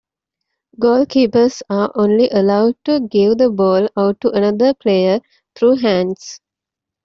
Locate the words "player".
4.73-5.19